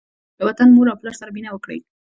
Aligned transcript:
له 0.37 0.43
وطن، 0.47 0.67
مور 0.75 0.87
او 0.89 0.99
پلار 0.99 1.13
سره 1.21 1.33
مینه 1.35 1.49
وکړئ. 1.51 1.79